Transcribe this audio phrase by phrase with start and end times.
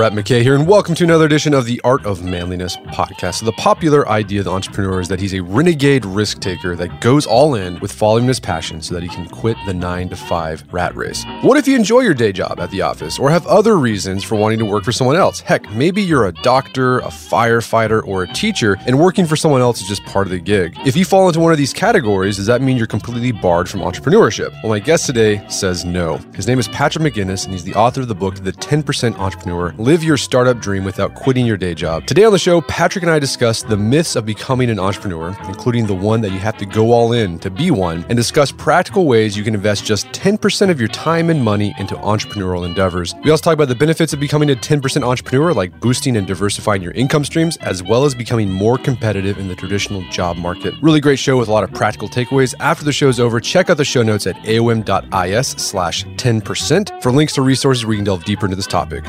[0.00, 3.34] Brett McKay here, and welcome to another edition of the Art of Manliness podcast.
[3.34, 7.02] So the popular idea of the entrepreneur is that he's a renegade risk taker that
[7.02, 10.16] goes all in with following his passion so that he can quit the nine to
[10.16, 11.22] five rat race.
[11.42, 14.36] What if you enjoy your day job at the office or have other reasons for
[14.36, 15.40] wanting to work for someone else?
[15.40, 19.82] Heck, maybe you're a doctor, a firefighter, or a teacher, and working for someone else
[19.82, 20.78] is just part of the gig.
[20.86, 23.80] If you fall into one of these categories, does that mean you're completely barred from
[23.80, 24.50] entrepreneurship?
[24.62, 26.16] Well, my guest today says no.
[26.34, 29.74] His name is Patrick McGinnis, and he's the author of the book, The 10% Entrepreneur
[29.90, 32.06] Live your startup dream without quitting your day job.
[32.06, 35.88] Today on the show, Patrick and I discuss the myths of becoming an entrepreneur, including
[35.88, 39.06] the one that you have to go all in to be one, and discuss practical
[39.06, 43.16] ways you can invest just 10% of your time and money into entrepreneurial endeavors.
[43.24, 46.82] We also talk about the benefits of becoming a 10% entrepreneur, like boosting and diversifying
[46.82, 50.72] your income streams, as well as becoming more competitive in the traditional job market.
[50.82, 52.54] Really great show with a lot of practical takeaways.
[52.60, 57.32] After the show's over, check out the show notes at aom.is slash 10% for links
[57.32, 59.04] to resources where you can delve deeper into this topic.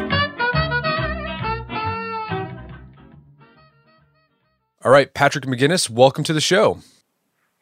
[4.84, 6.80] All right, Patrick McGinnis, welcome to the show.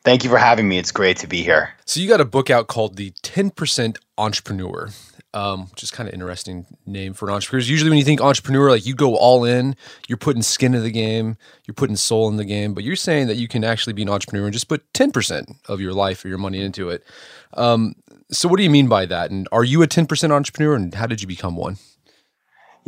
[0.06, 0.78] Thank you for having me.
[0.78, 1.74] It's great to be here.
[1.84, 4.88] So you got a book out called The 10% Entrepreneur,
[5.34, 7.62] um, which is kind of interesting name for an entrepreneur.
[7.62, 9.76] Usually when you think entrepreneur, like you go all in,
[10.08, 11.36] you're putting skin in the game,
[11.66, 14.10] you're putting soul in the game, but you're saying that you can actually be an
[14.10, 17.04] entrepreneur and just put 10% of your life or your money into it.
[17.56, 17.96] Um,
[18.32, 19.30] so what do you mean by that?
[19.30, 21.80] And are you a 10% entrepreneur and how did you become one?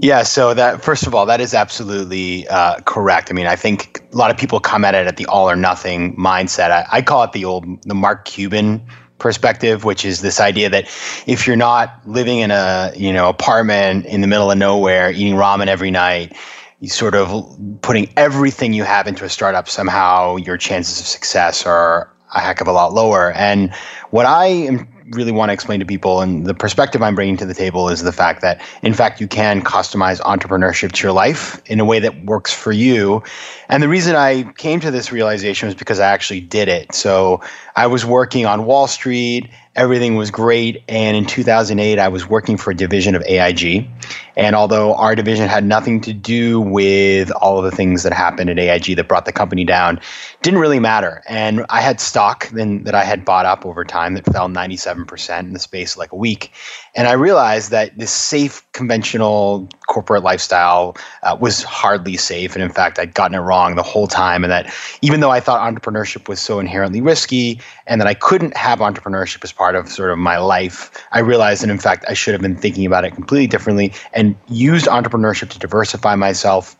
[0.02, 3.30] Yeah, so that first of all, that is absolutely uh, correct.
[3.30, 5.56] I mean, I think a lot of people come at it at the all or
[5.56, 6.72] nothing mindset.
[6.72, 8.84] I, I call it the old the Mark Cuban
[9.20, 10.86] perspective, which is this idea that
[11.28, 15.36] if you're not living in a you know apartment in the middle of nowhere, eating
[15.36, 16.36] ramen every night,
[16.80, 21.64] you sort of putting everything you have into a startup, somehow your chances of success
[21.64, 23.34] are a heck of a lot lower.
[23.34, 23.72] And
[24.10, 27.46] what I am really want to explain to people and the perspective I'm bringing to
[27.46, 31.62] the table is the fact that in fact you can customize entrepreneurship to your life
[31.66, 33.24] in a way that works for you.
[33.70, 36.94] And the reason I came to this realization was because I actually did it.
[36.94, 37.42] So
[37.76, 40.84] I was working on Wall Street everything was great.
[40.88, 43.88] And in 2008, I was working for a division of AIG.
[44.36, 48.50] And although our division had nothing to do with all of the things that happened
[48.50, 50.00] at AIG that brought the company down,
[50.42, 51.24] didn't really matter.
[51.28, 55.40] And I had stock then that I had bought up over time that fell 97%
[55.40, 56.52] in the space of like a week.
[56.96, 62.54] And I realized that this safe, conventional corporate lifestyle uh, was hardly safe.
[62.54, 64.44] And in fact, I'd gotten it wrong the whole time.
[64.44, 68.56] And that even though I thought entrepreneurship was so inherently risky and that I couldn't
[68.56, 72.14] have entrepreneurship as part of sort of my life, I realized that in fact, I
[72.14, 76.76] should have been thinking about it completely differently and used entrepreneurship to diversify myself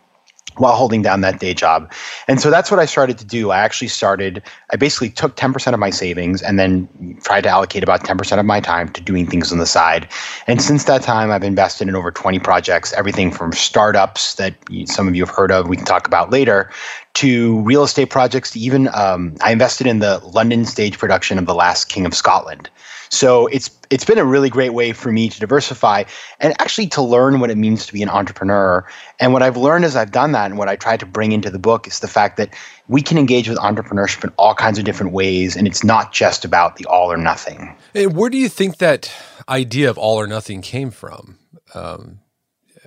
[0.58, 1.92] while holding down that day job.
[2.28, 3.52] And so that's what I started to do.
[3.52, 6.90] I actually started, I basically took 10% of my savings and then
[7.24, 10.08] tried to allocate about 10% of my time to doing things on the side.
[10.48, 14.56] And since that time, I've invested in over 20 projects, everything from startups that
[14.86, 16.70] some of you have heard of, we can talk about later,
[17.16, 21.46] to real estate projects, to even um, I invested in the London stage production of
[21.46, 22.70] The Last King of Scotland.
[23.12, 26.06] So it's it's been a really great way for me to diversify
[26.40, 28.88] and actually to learn what it means to be an entrepreneur.
[29.20, 31.50] And what I've learned as I've done that and what I try to bring into
[31.50, 32.54] the book is the fact that
[32.88, 36.46] we can engage with entrepreneurship in all kinds of different ways and it's not just
[36.46, 37.76] about the all or nothing.
[37.94, 39.12] And where do you think that
[39.50, 41.38] idea of all or nothing came from?
[41.76, 42.20] Um,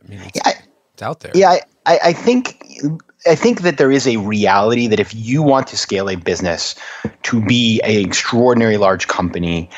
[0.03, 0.55] I mean, it's, I,
[0.95, 1.33] it's out there.
[1.35, 2.65] Yeah, I, I think
[3.27, 6.75] I think that there is a reality that if you want to scale a business
[7.25, 9.71] to be an extraordinary large company,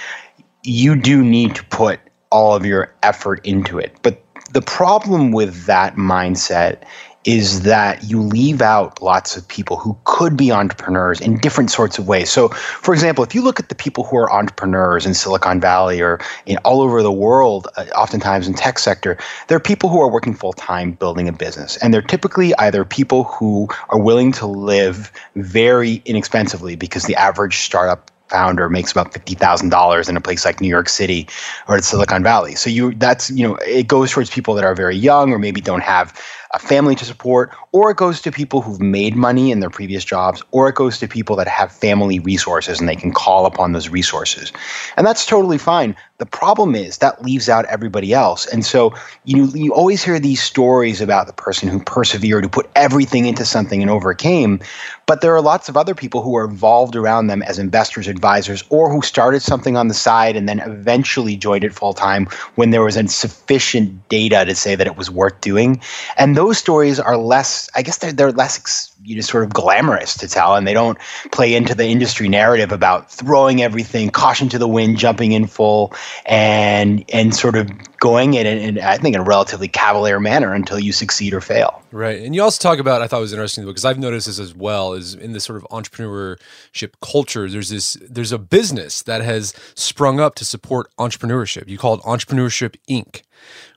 [0.66, 3.96] you do need to put all of your effort into it.
[4.02, 4.22] But
[4.52, 6.82] the problem with that mindset
[7.26, 11.98] is that you leave out lots of people who could be entrepreneurs in different sorts
[11.98, 12.30] of ways.
[12.30, 16.00] So, for example, if you look at the people who are entrepreneurs in Silicon Valley
[16.00, 20.00] or in all over the world, uh, oftentimes in tech sector, there are people who
[20.00, 24.30] are working full time building a business, and they're typically either people who are willing
[24.30, 30.16] to live very inexpensively because the average startup founder makes about fifty thousand dollars in
[30.16, 31.28] a place like New York City
[31.68, 32.54] or Silicon Valley.
[32.54, 35.60] So you that's you know it goes towards people that are very young or maybe
[35.60, 36.18] don't have
[36.52, 40.04] a family to support, or it goes to people who've made money in their previous
[40.04, 43.72] jobs, or it goes to people that have family resources and they can call upon
[43.72, 44.52] those resources.
[44.96, 45.96] And that's totally fine.
[46.18, 48.46] The problem is that leaves out everybody else.
[48.46, 48.94] And so
[49.24, 53.44] you you always hear these stories about the person who persevered, who put everything into
[53.44, 54.60] something and overcame,
[55.06, 58.64] but there are lots of other people who are involved around them as investors, advisors,
[58.70, 62.70] or who started something on the side and then eventually joined it full time when
[62.70, 65.80] there was insufficient data to say that it was worth doing.
[66.16, 70.16] And those stories are less, I guess they're, they're less you know, sort of glamorous
[70.18, 70.98] to tell, and they don't
[71.32, 75.92] play into the industry narrative about throwing everything, caution to the wind, jumping in full,
[76.26, 80.78] and and sort of going in, in, I think, in a relatively cavalier manner until
[80.78, 81.82] you succeed or fail.
[81.92, 84.54] Right, and you also talk about I thought was interesting because I've noticed this as
[84.54, 87.48] well is in this sort of entrepreneurship culture.
[87.48, 91.68] There's this there's a business that has sprung up to support entrepreneurship.
[91.68, 93.22] You call it Entrepreneurship Inc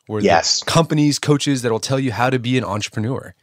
[0.10, 0.64] where yes.
[0.64, 3.36] companies, coaches that will tell you how to be an entrepreneur.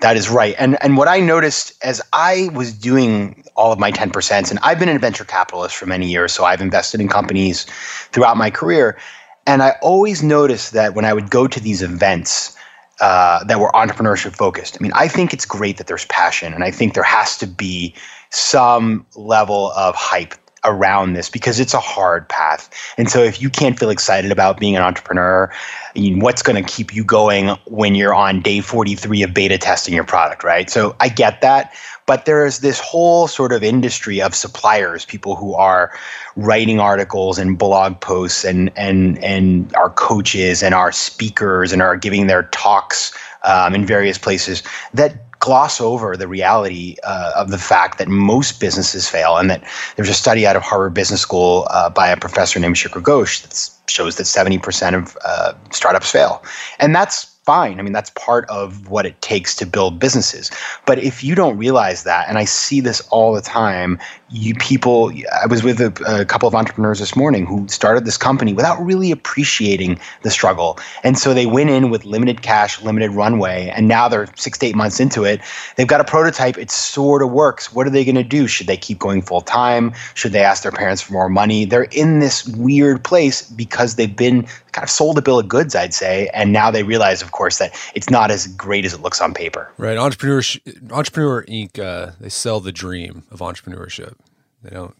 [0.00, 0.54] That is right.
[0.58, 4.78] And and what I noticed as I was doing all of my 10%, and I've
[4.78, 7.66] been a venture capitalist for many years, so I've invested in companies
[8.12, 8.96] throughout my career.
[9.44, 12.56] And I always noticed that when I would go to these events
[13.00, 16.62] uh, that were entrepreneurship focused, I mean, I think it's great that there's passion, and
[16.62, 17.92] I think there has to be
[18.30, 20.34] some level of hype
[20.64, 22.70] around this because it's a hard path.
[22.98, 25.52] And so if you can't feel excited about being an entrepreneur,
[25.94, 30.04] what's going to keep you going when you're on day 43 of beta testing your
[30.04, 30.68] product, right?
[30.68, 31.72] So I get that,
[32.06, 35.92] but there's this whole sort of industry of suppliers, people who are
[36.36, 41.96] writing articles and blog posts and and and our coaches and our speakers and are
[41.96, 44.62] giving their talks um, in various places
[44.92, 49.64] that gloss over the reality uh, of the fact that most businesses fail, and that
[49.96, 53.42] there's a study out of Harvard Business School uh, by a professor named Shikhar Ghosh
[53.42, 56.44] that shows that 70% of uh, startups fail,
[56.78, 57.80] and that's fine.
[57.80, 60.50] I mean, that's part of what it takes to build businesses.
[60.86, 63.98] But if you don't realize that, and I see this all the time,
[64.32, 65.12] you people,
[65.42, 68.80] I was with a, a, couple of entrepreneurs this morning who started this company without
[68.80, 70.78] really appreciating the struggle.
[71.02, 74.66] And so they went in with limited cash, limited runway, and now they're six to
[74.66, 75.40] eight months into it.
[75.76, 76.58] They've got a prototype.
[76.58, 77.72] It sort of works.
[77.72, 78.46] What are they going to do?
[78.46, 79.92] Should they keep going full time?
[80.14, 81.64] Should they ask their parents for more money?
[81.64, 85.74] They're in this weird place because they've been kind of sold a bill of goods,
[85.74, 86.30] I'd say.
[86.32, 89.34] And now they realize, of course, that it's not as great as it looks on
[89.34, 89.68] paper.
[89.76, 89.98] Right.
[89.98, 90.42] Entrepreneur,
[90.90, 94.14] Entrepreneur Inc., uh, they sell the dream of entrepreneurship.
[94.62, 94.96] They don't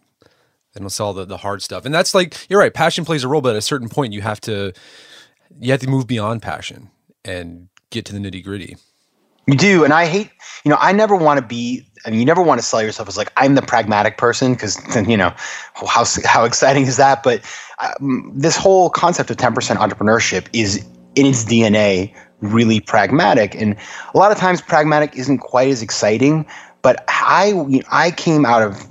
[0.75, 1.85] they don't sell the, the hard stuff.
[1.85, 4.21] And that's like you're right, passion plays a role, but at a certain point you
[4.23, 4.73] have to
[5.59, 6.91] you have to move beyond passion
[7.25, 8.77] and get to the nitty gritty.
[9.47, 10.31] You do, and I hate.
[10.65, 11.85] You know, I never want to be.
[12.07, 14.79] I mean, you never want to sell yourself as like I'm the pragmatic person because
[15.09, 15.35] you know
[15.75, 17.23] how how exciting is that?
[17.23, 17.43] But
[17.81, 20.77] um, this whole concept of 10% entrepreneurship is
[21.17, 23.77] in its DNA really pragmatic, and
[24.15, 26.47] a lot of times pragmatic isn't quite as exciting.
[26.83, 28.87] But I I came out of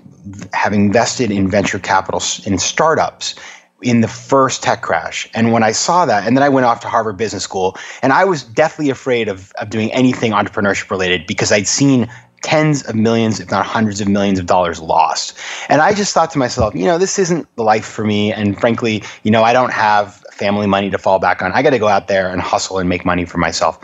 [0.54, 3.36] having invested in venture capital in startups
[3.82, 5.30] in the first tech crash.
[5.34, 8.12] And when I saw that, and then I went off to Harvard Business School, and
[8.12, 12.10] I was deathly afraid of, of doing anything entrepreneurship related because I'd seen
[12.42, 15.38] tens of millions, if not hundreds of millions of dollars lost.
[15.70, 18.32] And I just thought to myself, you know, this isn't the life for me.
[18.32, 21.52] And frankly, you know, I don't have family money to fall back on.
[21.52, 23.78] I got to go out there and hustle and make money for myself.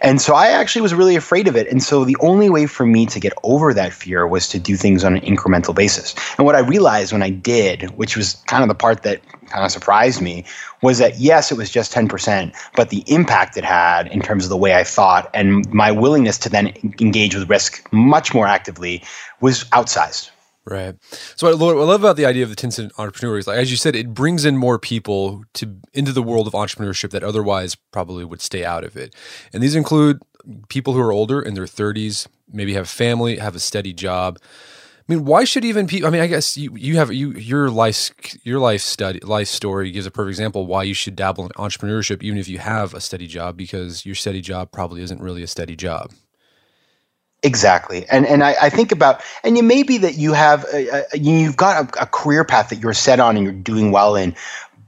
[0.00, 1.68] And so I actually was really afraid of it.
[1.68, 4.76] And so the only way for me to get over that fear was to do
[4.76, 6.14] things on an incremental basis.
[6.38, 9.64] And what I realized when I did, which was kind of the part that kind
[9.64, 10.44] of surprised me,
[10.82, 14.50] was that yes, it was just 10%, but the impact it had in terms of
[14.50, 16.68] the way I thought and my willingness to then
[17.00, 19.02] engage with risk much more actively
[19.40, 20.30] was outsized.
[20.64, 20.96] Right.
[21.36, 23.70] So what I love about the idea of the 10 cent entrepreneur is like, as
[23.70, 27.74] you said, it brings in more people to into the world of entrepreneurship that otherwise
[27.74, 29.14] probably would stay out of it.
[29.54, 30.20] And these include
[30.68, 34.38] people who are older in their 30s, maybe have family, have a steady job.
[35.08, 36.06] I mean, why should even people?
[36.06, 38.10] I mean, I guess you you have you your life
[38.44, 42.22] your life study life story gives a perfect example why you should dabble in entrepreneurship
[42.22, 45.46] even if you have a steady job because your steady job probably isn't really a
[45.46, 46.12] steady job.
[47.42, 51.04] Exactly, and and I, I, think about and it may be that you have a,
[51.12, 54.16] a, you've got a, a, career path that you're set on and you're doing well
[54.16, 54.34] in,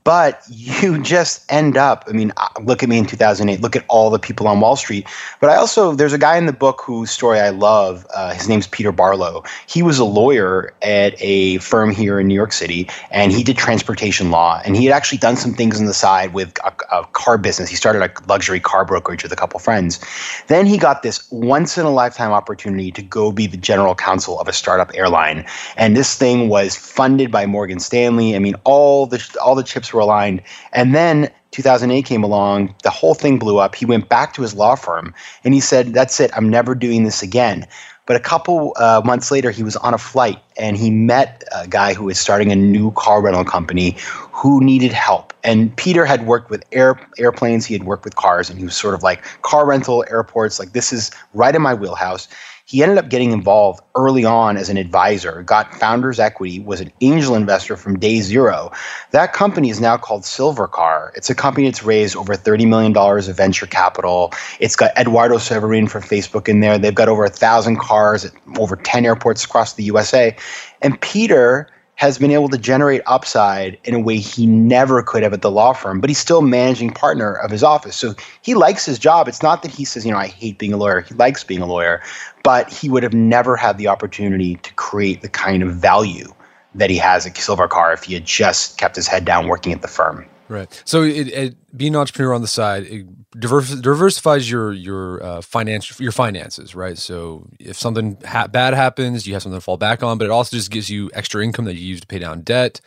[0.05, 3.85] but you just end up i mean uh, look at me in 2008 look at
[3.89, 5.07] all the people on wall street.
[5.41, 8.49] But i also there's a guy in the book whose story i love uh, his
[8.49, 9.43] name's peter barlow.
[9.67, 13.57] He was a lawyer at a firm here in new york city and he did
[13.57, 17.07] transportation law and he had actually done some things on the side with a, a
[17.07, 17.69] car business.
[17.69, 20.01] He started a luxury car brokerage with a couple friends.
[20.49, 24.41] Then he got this once in a lifetime opportunity to go be the general counsel
[24.41, 25.45] of a startup airline.
[25.77, 28.35] And this thing was funded by morgan stanley.
[28.37, 30.43] I mean all the all the chips were aligned.
[30.73, 33.75] And then 2008 came along, the whole thing blew up.
[33.75, 37.05] He went back to his law firm and he said, That's it, I'm never doing
[37.05, 37.67] this again.
[38.07, 41.69] But a couple uh, months later, he was on a flight and he met a
[41.69, 43.97] guy who was starting a new car rental company
[44.33, 45.33] who needed help.
[45.45, 48.77] And Peter had worked with air, airplanes, he had worked with cars, and he was
[48.77, 52.27] sort of like car rental, airports, like this is right in my wheelhouse.
[52.71, 56.93] He ended up getting involved early on as an advisor, got founders equity, was an
[57.01, 58.71] angel investor from day zero.
[59.11, 61.11] That company is now called Silvercar.
[61.17, 64.33] It's a company that's raised over $30 million of venture capital.
[64.61, 66.79] It's got Eduardo Saverin from Facebook in there.
[66.79, 70.37] They've got over a thousand cars at over 10 airports across the USA.
[70.81, 71.69] And Peter
[72.01, 75.51] has been able to generate upside in a way he never could have at the
[75.51, 77.95] law firm, but he's still managing partner of his office.
[77.95, 79.29] So he likes his job.
[79.29, 81.03] It's not that he says, you know, I hate being a lawyer.
[81.03, 82.03] He likes being a lawyer,
[82.43, 86.33] but he would have never had the opportunity to create the kind of value
[86.75, 89.83] that he has at Silvercar if he had just kept his head down working at
[89.83, 90.25] the firm.
[90.51, 90.83] Right.
[90.85, 93.07] So it, it, being an entrepreneur on the side it
[93.39, 96.99] diversifies your your uh, financial your finances, right?
[96.99, 100.33] So if something ha- bad happens, you have something to fall back on, but it
[100.33, 102.81] also just gives you extra income that you use to pay down debt.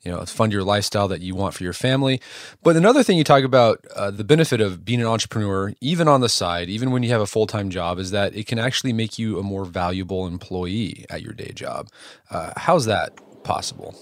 [0.00, 2.18] You know, fund your lifestyle that you want for your family.
[2.62, 6.22] But another thing you talk about uh, the benefit of being an entrepreneur, even on
[6.22, 8.94] the side, even when you have a full time job, is that it can actually
[8.94, 11.88] make you a more valuable employee at your day job.
[12.30, 13.12] Uh, how's that
[13.44, 13.94] possible?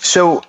[0.00, 0.40] So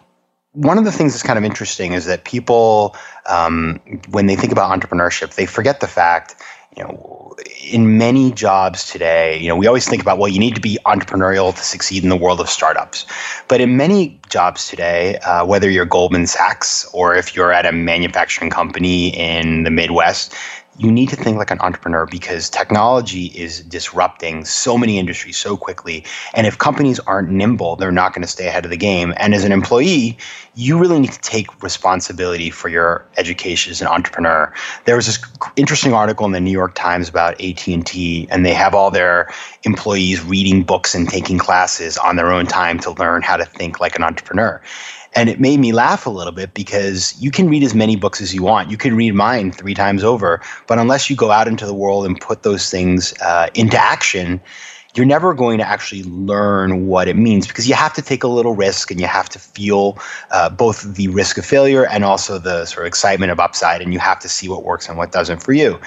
[0.53, 2.95] one of the things that's kind of interesting is that people,
[3.27, 3.79] um,
[4.09, 6.35] when they think about entrepreneurship, they forget the fact,
[6.75, 7.35] you know,
[7.71, 10.77] in many jobs today, you know, we always think about, well, you need to be
[10.85, 13.05] entrepreneurial to succeed in the world of startups.
[13.47, 17.71] But in many jobs today, uh, whether you're Goldman Sachs or if you're at a
[17.71, 20.33] manufacturing company in the Midwest,
[20.79, 25.57] you need to think like an entrepreneur because technology is disrupting so many industries so
[25.57, 26.05] quickly.
[26.33, 29.13] And if companies aren't nimble, they're not going to stay ahead of the game.
[29.17, 30.17] And as an employee,
[30.55, 34.53] you really need to take responsibility for your education as an entrepreneur.
[34.85, 35.19] There was this
[35.57, 39.29] interesting article in the New York Times about AT&T and they have all their
[39.63, 43.81] employees reading books and taking classes on their own time to learn how to think
[43.81, 44.61] like an entrepreneur.
[45.15, 48.21] And it made me laugh a little bit because you can read as many books
[48.21, 48.69] as you want.
[48.69, 52.05] You can read mine three times over, but unless you go out into the world
[52.05, 54.39] and put those things uh, into action,
[54.95, 58.27] you're never going to actually learn what it means because you have to take a
[58.27, 59.97] little risk and you have to feel
[60.31, 63.93] uh, both the risk of failure and also the sort of excitement of upside, and
[63.93, 65.79] you have to see what works and what doesn't for you.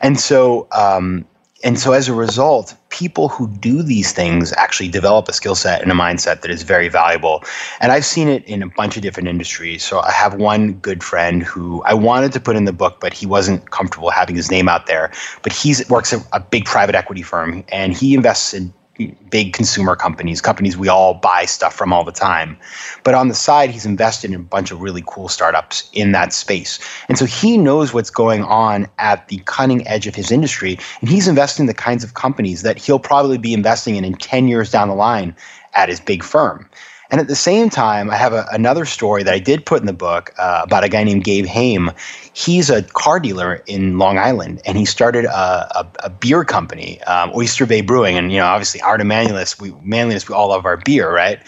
[0.00, 1.26] And so, um,
[1.62, 5.82] and so as a result, people who do these things actually develop a skill set
[5.82, 7.44] and a mindset that is very valuable.
[7.80, 9.84] And I've seen it in a bunch of different industries.
[9.84, 13.12] So I have one good friend who I wanted to put in the book, but
[13.12, 15.12] he wasn't comfortable having his name out there.
[15.42, 18.72] But he works at a big private equity firm and he invests in
[19.08, 22.56] big consumer companies, companies we all buy stuff from all the time.
[23.02, 26.32] But on the side, he's invested in a bunch of really cool startups in that
[26.32, 26.78] space.
[27.08, 30.78] And so he knows what's going on at the cutting edge of his industry.
[31.00, 34.14] And he's investing in the kinds of companies that he'll probably be investing in in
[34.14, 35.34] 10 years down the line
[35.74, 36.68] at his big firm.
[37.10, 39.86] And at the same time, I have a, another story that I did put in
[39.86, 41.90] the book uh, about a guy named Gabe Haim.
[42.32, 47.02] He's a car dealer in Long Island, and he started a, a, a beer company,
[47.02, 48.16] um, Oyster Bay Brewing.
[48.16, 51.40] And you know, obviously, Art Manliness, we manliness, we all love our beer, right?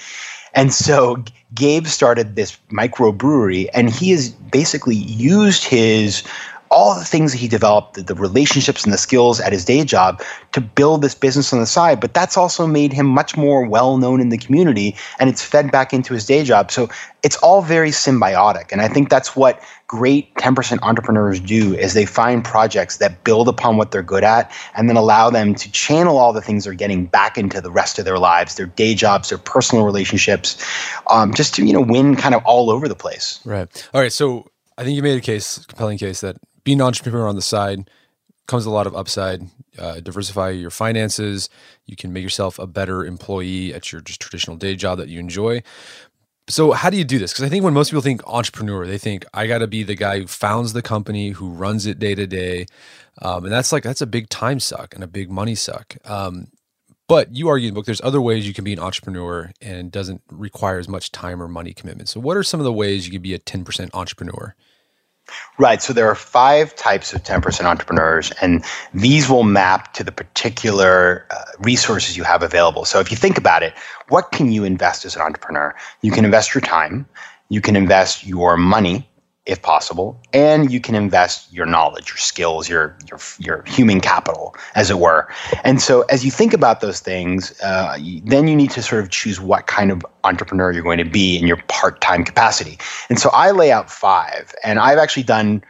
[0.54, 1.22] And so
[1.54, 6.22] Gabe started this microbrewery, and he has basically used his
[6.72, 9.84] all the things that he developed, the, the, relationships and the skills at his day
[9.84, 12.00] job to build this business on the side.
[12.00, 15.70] But that's also made him much more well known in the community and it's fed
[15.70, 16.70] back into his day job.
[16.70, 16.88] So
[17.22, 18.72] it's all very symbiotic.
[18.72, 23.48] And I think that's what great 10% entrepreneurs do is they find projects that build
[23.48, 26.72] upon what they're good at and then allow them to channel all the things they're
[26.72, 30.64] getting back into the rest of their lives, their day jobs, their personal relationships,
[31.10, 33.40] um, just to, you know, win kind of all over the place.
[33.44, 33.88] Right.
[33.92, 34.12] All right.
[34.12, 34.48] So
[34.78, 37.90] I think you made a case, compelling case that being an entrepreneur on the side
[38.46, 39.42] comes a lot of upside.
[39.78, 41.48] Uh, diversify your finances.
[41.86, 45.18] You can make yourself a better employee at your just traditional day job that you
[45.18, 45.62] enjoy.
[46.48, 47.32] So, how do you do this?
[47.32, 49.94] Because I think when most people think entrepreneur, they think I got to be the
[49.94, 52.66] guy who founds the company, who runs it day to day,
[53.22, 55.96] um, and that's like that's a big time suck and a big money suck.
[56.04, 56.48] Um,
[57.08, 59.92] But you argue in the book there's other ways you can be an entrepreneur and
[59.92, 62.08] doesn't require as much time or money commitment.
[62.08, 64.54] So, what are some of the ways you can be a 10% entrepreneur?
[65.58, 65.80] Right.
[65.80, 71.26] So there are five types of 10% entrepreneurs, and these will map to the particular
[71.30, 72.84] uh, resources you have available.
[72.84, 73.74] So if you think about it,
[74.08, 75.74] what can you invest as an entrepreneur?
[76.00, 77.06] You can invest your time,
[77.48, 79.08] you can invest your money,
[79.44, 84.54] if possible, and you can invest your knowledge, your skills, your your your human capital,
[84.76, 85.28] as it were.
[85.64, 89.10] And so, as you think about those things, uh, then you need to sort of
[89.10, 92.78] choose what kind of entrepreneur you're going to be in your part-time capacity.
[93.08, 95.64] And so, I lay out five, and I've actually done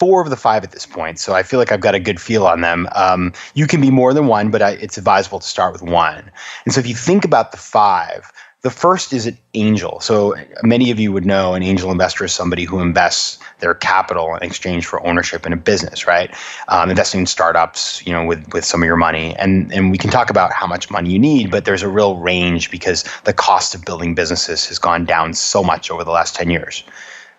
[0.00, 1.20] four of the five at this point.
[1.20, 2.88] So I feel like I've got a good feel on them.
[2.96, 6.28] Um, you can be more than one, but I, it's advisable to start with one.
[6.64, 9.98] And so, if you think about the five the first is an angel.
[9.98, 14.36] So many of you would know an angel investor is somebody who invests their capital
[14.36, 16.32] in exchange for ownership in a business, right?
[16.68, 19.98] Um, investing in startups, you know, with with some of your money, and and we
[19.98, 23.32] can talk about how much money you need, but there's a real range because the
[23.32, 26.84] cost of building businesses has gone down so much over the last ten years.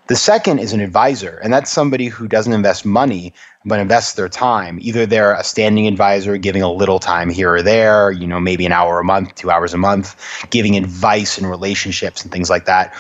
[0.08, 3.34] The second is an advisor, and that's somebody who doesn't invest money
[3.64, 4.78] but invests their time.
[4.82, 8.66] Either they're a standing advisor giving a little time here or there, you know, maybe
[8.66, 10.16] an hour a month, two hours a month,
[10.50, 12.94] giving advice and relationships and things like that.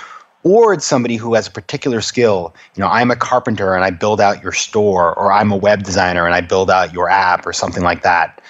[0.44, 2.56] Or it's somebody who has a particular skill.
[2.76, 5.84] You know, I'm a carpenter and I build out your store, or I'm a web
[5.84, 8.42] designer and I build out your app or something like that.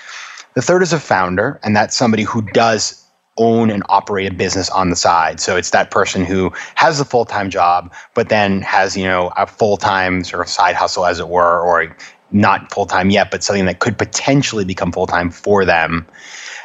[0.53, 3.02] The third is a founder, and that's somebody who does
[3.37, 5.39] own and operate a business on the side.
[5.39, 9.31] So it's that person who has a full time job, but then has, you know,
[9.37, 11.95] a full time sort of side hustle, as it were, or
[12.31, 16.05] not full time yet, but something that could potentially become full time for them.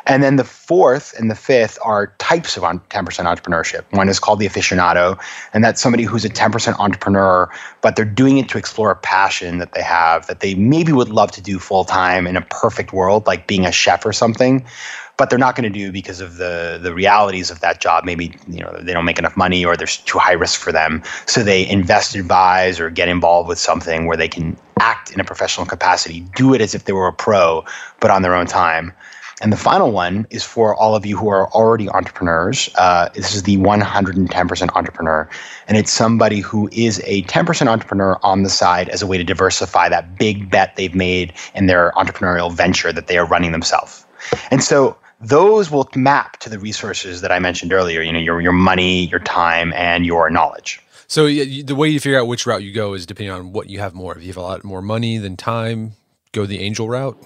[0.06, 3.84] And then the fourth and the fifth are types of 10% entrepreneurship.
[3.90, 5.22] One is called the aficionado,
[5.52, 7.50] and that's somebody who's a 10% entrepreneur,
[7.82, 11.10] but they're doing it to explore a passion that they have that they maybe would
[11.10, 14.64] love to do full time in a perfect world, like being a chef or something
[15.18, 18.04] but they're not going to do because of the the realities of that job.
[18.04, 21.02] Maybe you know they don't make enough money, or there's too high risk for them.
[21.26, 25.24] So they invest, advise, or get involved with something where they can act in a
[25.24, 27.64] professional capacity, do it as if they were a pro,
[28.00, 28.92] but on their own time.
[29.40, 32.68] And the final one is for all of you who are already entrepreneurs.
[32.76, 35.28] Uh, this is the 110% entrepreneur.
[35.68, 39.22] And it's somebody who is a 10% entrepreneur on the side as a way to
[39.22, 44.04] diversify that big bet they've made in their entrepreneurial venture that they are running themselves.
[44.50, 48.02] And so those will map to the resources that I mentioned earlier.
[48.02, 50.80] You know, your your money, your time, and your knowledge.
[51.06, 53.78] So the way you figure out which route you go is depending on what you
[53.78, 54.14] have more.
[54.14, 55.92] If you have a lot more money than time,
[56.32, 57.18] go the angel route.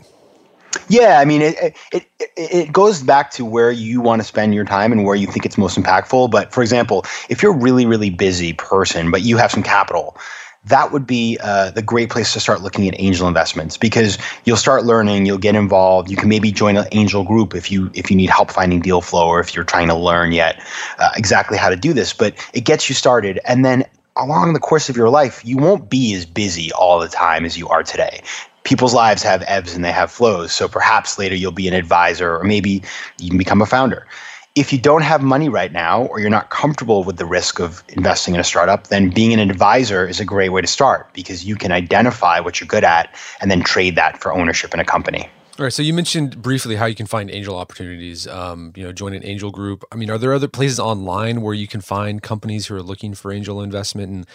[0.89, 2.05] Yeah, I mean, it, it it
[2.37, 5.45] it goes back to where you want to spend your time and where you think
[5.45, 6.31] it's most impactful.
[6.31, 10.17] But for example, if you're a really really busy person, but you have some capital,
[10.65, 14.57] that would be uh, the great place to start looking at angel investments because you'll
[14.57, 16.11] start learning you'll get involved.
[16.11, 19.01] You can maybe join an angel group if you if you need help finding deal
[19.01, 20.63] flow or if you're trying to learn yet
[20.99, 23.41] uh, exactly how to do this but it gets you started.
[23.45, 23.85] And then
[24.17, 27.59] along the course of your life you won't be as busy all the time as
[27.59, 28.23] you are today.
[28.65, 30.53] People's lives have ebbs and they have flows.
[30.53, 32.83] So perhaps later you'll be an advisor or maybe
[33.19, 34.07] you can become a founder
[34.55, 37.83] if you don't have money right now or you're not comfortable with the risk of
[37.89, 41.45] investing in a startup, then being an advisor is a great way to start because
[41.45, 44.85] you can identify what you're good at and then trade that for ownership in a
[44.85, 45.29] company.
[45.59, 45.73] All right.
[45.73, 48.27] So you mentioned briefly how you can find angel opportunities.
[48.27, 49.85] Um, you know, join an angel group.
[49.93, 53.13] I mean, are there other places online where you can find companies who are looking
[53.13, 54.11] for angel investment?
[54.11, 54.27] And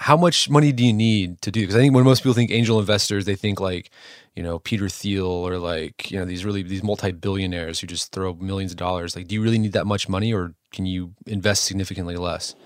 [0.00, 1.60] how much money do you need to do?
[1.60, 3.90] Because I think when most people think angel investors, they think like,
[4.34, 8.10] you know, Peter Thiel or like you know these really these multi billionaires who just
[8.10, 9.14] throw millions of dollars.
[9.14, 12.56] Like, do you really need that much money, or can you invest significantly less?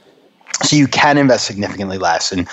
[0.65, 2.49] So you can invest significantly less, and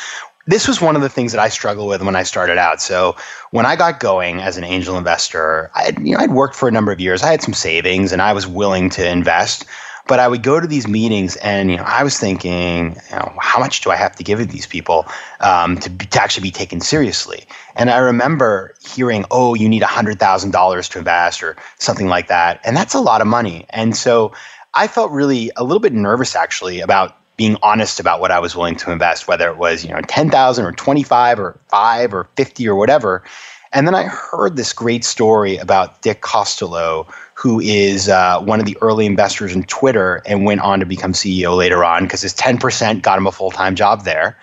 [0.47, 2.81] this was one of the things that I struggled with when I started out.
[2.81, 3.15] So
[3.51, 6.67] when I got going as an angel investor, I had, you know I'd worked for
[6.67, 7.23] a number of years.
[7.23, 9.65] I had some savings and I was willing to invest.
[10.07, 13.33] But I would go to these meetings and you know I was thinking, you know,
[13.39, 15.07] how much do I have to give to these people
[15.39, 17.45] um, to, be, to actually be taken seriously?
[17.75, 22.27] And I remember hearing, oh, you need hundred thousand dollars to invest or something like
[22.27, 23.65] that, and that's a lot of money.
[23.71, 24.31] And so
[24.75, 28.55] I felt really a little bit nervous actually about being honest about what I was
[28.55, 32.13] willing to invest, whether it was you know ten thousand or twenty five or five
[32.13, 33.23] or fifty or whatever.
[33.73, 38.65] And then I heard this great story about Dick Costolo, who is uh, one of
[38.65, 42.33] the early investors in Twitter and went on to become CEO later on because his
[42.33, 44.37] ten percent got him a full time job there.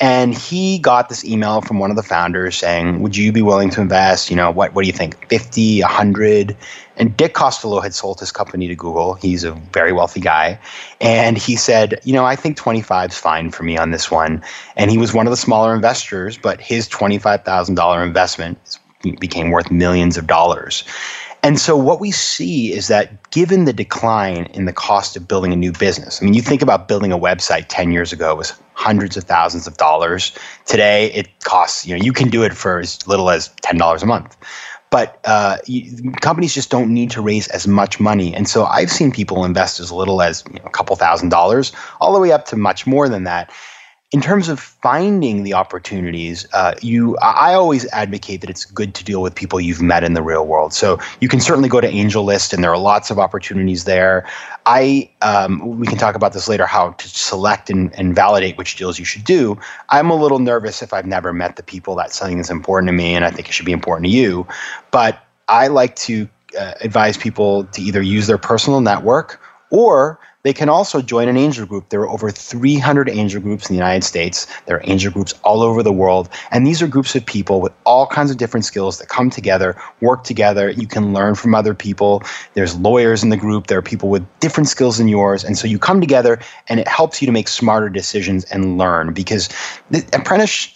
[0.00, 3.70] And he got this email from one of the founders saying, Would you be willing
[3.70, 4.28] to invest?
[4.28, 5.28] You know, what, what do you think?
[5.28, 6.56] 50, 100?
[6.96, 9.14] And Dick Costolo had sold his company to Google.
[9.14, 10.58] He's a very wealthy guy.
[11.00, 14.42] And he said, You know, I think 25 is fine for me on this one.
[14.76, 18.78] And he was one of the smaller investors, but his $25,000 investment
[19.20, 20.84] became worth millions of dollars.
[21.42, 25.52] And so what we see is that given the decline in the cost of building
[25.52, 28.54] a new business, I mean, you think about building a website 10 years ago was
[28.72, 30.32] hundreds of thousands of dollars.
[30.64, 34.06] Today it costs, you know, you can do it for as little as $10 a
[34.06, 34.38] month.
[34.90, 35.58] But uh,
[36.20, 38.32] companies just don't need to raise as much money.
[38.34, 41.72] And so I've seen people invest as little as you know, a couple thousand dollars,
[42.00, 43.50] all the way up to much more than that
[44.14, 49.02] in terms of finding the opportunities, uh, you I always advocate that it's good to
[49.02, 50.72] deal with people you've met in the real world.
[50.72, 54.24] So you can certainly go to AngelList, and there are lots of opportunities there.
[54.66, 58.76] I um, we can talk about this later how to select and, and validate which
[58.76, 59.58] deals you should do.
[59.88, 61.96] I'm a little nervous if I've never met the people.
[61.96, 64.46] That's something that's important to me, and I think it should be important to you.
[64.92, 70.52] But I like to uh, advise people to either use their personal network or they
[70.52, 71.88] can also join an angel group.
[71.88, 74.46] There are over 300 angel groups in the United States.
[74.66, 76.28] There are angel groups all over the world.
[76.50, 79.74] And these are groups of people with all kinds of different skills that come together,
[80.02, 80.70] work together.
[80.70, 82.22] You can learn from other people.
[82.52, 83.68] There's lawyers in the group.
[83.68, 85.44] There are people with different skills than yours.
[85.44, 89.14] And so you come together and it helps you to make smarter decisions and learn
[89.14, 89.48] because
[89.90, 90.04] the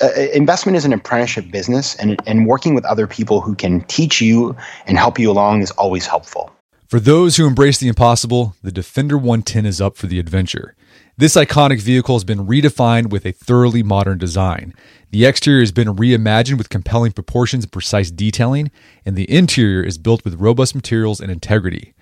[0.01, 4.23] uh, investment is an apprenticeship business and, and working with other people who can teach
[4.23, 6.51] you and help you along is always helpful.
[6.89, 10.75] For those who embrace the impossible, the Defender 110 is up for the adventure.
[11.19, 14.73] This iconic vehicle has been redefined with a thoroughly modern design.
[15.11, 18.71] The exterior has been reimagined with compelling proportions and precise detailing,
[19.05, 21.93] and the interior is built with robust materials and integrity.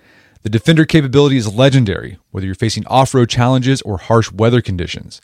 [0.43, 5.21] The Defender capability is legendary, whether you're facing off road challenges or harsh weather conditions.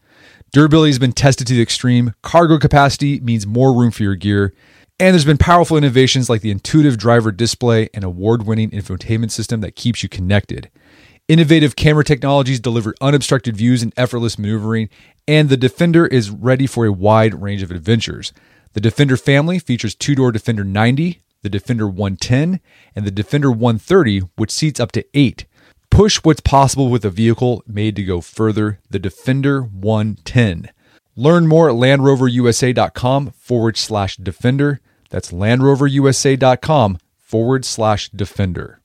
[0.51, 4.55] Durability has been tested to the extreme, cargo capacity means more room for your gear,
[4.99, 9.61] and there's been powerful innovations like the intuitive driver display and award winning infotainment system
[9.61, 10.71] that keeps you connected.
[11.29, 14.89] Innovative camera technologies deliver unobstructed views and effortless maneuvering,
[15.27, 18.33] and the Defender is ready for a wide range of adventures.
[18.75, 22.61] The Defender family features two door Defender 90, the Defender 110,
[22.95, 25.47] and the Defender 130, which seats up to eight.
[25.91, 30.71] Push what's possible with a vehicle made to go further, the Defender 110.
[31.15, 34.81] Learn more at LandRoverUSA.com forward slash Defender.
[35.11, 38.81] That's LandRoverUSA.com forward slash defender.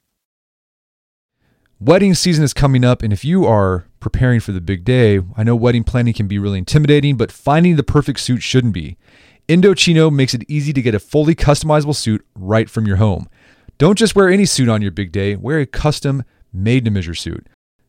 [1.79, 5.43] Wedding season is coming up, and if you are preparing for the big day, I
[5.43, 8.97] know wedding planning can be really intimidating, but finding the perfect suit shouldn't be.
[9.47, 13.29] Indochino makes it easy to get a fully customizable suit right from your home.
[13.77, 17.15] Don't just wear any suit on your big day, wear a custom made to measure
[17.15, 17.47] suit.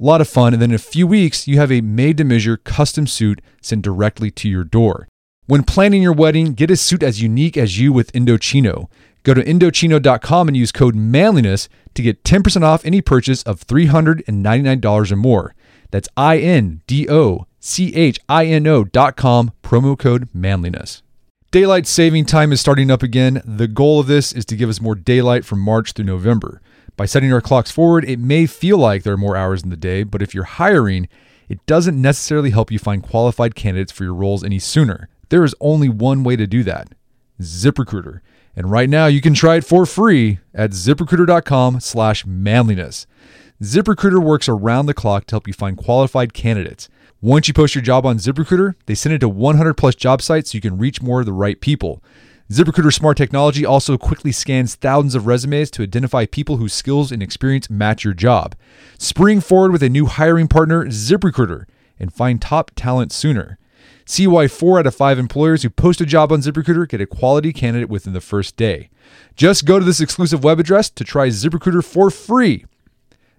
[0.00, 0.52] A lot of fun.
[0.52, 3.82] And then in a few weeks, you have a made to measure custom suit sent
[3.82, 5.08] directly to your door.
[5.46, 8.88] When planning your wedding, get a suit as unique as you with Indochino.
[9.22, 15.12] Go to Indochino.com and use code manliness to get 10% off any purchase of $399
[15.12, 15.54] or more.
[15.90, 21.02] That's I N D O C H I N O.com, promo code manliness.
[21.50, 23.40] Daylight saving time is starting up again.
[23.44, 26.60] The goal of this is to give us more daylight from March through November.
[26.98, 29.76] By setting our clocks forward, it may feel like there are more hours in the
[29.76, 31.08] day, but if you're hiring,
[31.48, 35.08] it doesn't necessarily help you find qualified candidates for your roles any sooner.
[35.28, 36.88] There is only one way to do that
[37.40, 38.18] ZipRecruiter.
[38.56, 43.06] And right now you can try it for free at ziprecruiter.com slash manliness.
[43.62, 46.88] ZipRecruiter works around the clock to help you find qualified candidates.
[47.20, 50.50] Once you post your job on ZipRecruiter, they send it to 100 plus job sites
[50.50, 52.02] so you can reach more of the right people.
[52.50, 57.22] ZipRecruiter smart technology also quickly scans thousands of resumes to identify people whose skills and
[57.22, 58.54] experience match your job.
[58.96, 61.66] Spring forward with a new hiring partner, ZipRecruiter,
[62.00, 63.58] and find top talent sooner.
[64.06, 67.06] See why four out of five employers who post a job on ZipRecruiter get a
[67.06, 68.88] quality candidate within the first day.
[69.36, 72.64] Just go to this exclusive web address to try ZipRecruiter for free.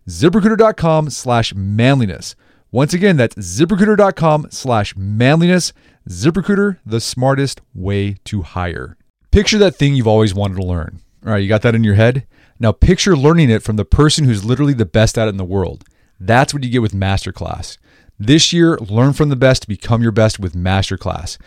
[0.08, 2.36] ZipRecruiter.com slash manliness.
[2.72, 5.74] Once again, that's ziprecruiter.com slash manliness.
[6.08, 8.99] ZipRecruiter, the smartest way to hire.
[9.32, 11.02] Picture that thing you've always wanted to learn.
[11.24, 12.26] All right, you got that in your head?
[12.60, 15.46] Now picture learning it from the person who's literally the best at it in the
[15.46, 15.86] world.
[16.20, 17.78] That's what you get with Masterclass.
[18.18, 21.38] This year, learn from the best to become your best with Masterclass.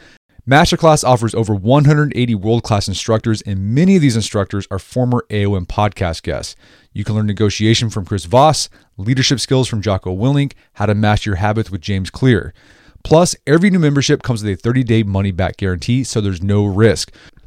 [0.48, 5.66] Masterclass offers over 180 world class instructors, and many of these instructors are former AOM
[5.66, 6.54] podcast guests.
[6.92, 11.30] You can learn negotiation from Chris Voss, leadership skills from Jocko Willink, how to master
[11.30, 12.54] your habits with James Clear.
[13.02, 16.64] Plus, every new membership comes with a 30 day money back guarantee, so there's no
[16.64, 17.12] risk.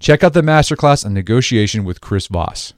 [0.00, 2.74] Check out the masterclass on negotiation with Chris Voss.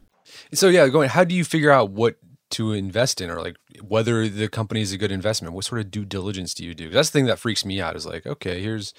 [0.53, 1.11] So yeah, going.
[1.11, 2.17] How do you figure out what
[2.51, 5.55] to invest in, or like whether the company is a good investment?
[5.55, 6.91] What sort of due diligence do you do?
[6.91, 7.97] That's the thing that freaks me out.
[7.97, 8.95] Is like, okay, here's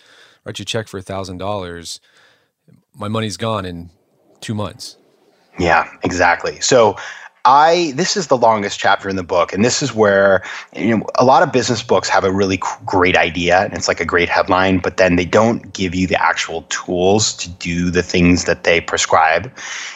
[0.46, 2.00] write you a check for a thousand dollars.
[2.94, 3.90] My money's gone in
[4.42, 4.98] two months.
[5.58, 6.60] Yeah, exactly.
[6.60, 6.96] So
[7.46, 10.44] I this is the longest chapter in the book, and this is where
[10.76, 14.02] you know a lot of business books have a really great idea, and it's like
[14.02, 18.04] a great headline, but then they don't give you the actual tools to do the
[18.04, 19.52] things that they prescribe.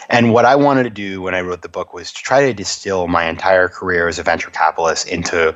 [0.09, 2.53] And what I wanted to do when I wrote the book was to try to
[2.53, 5.55] distill my entire career as a venture capitalist into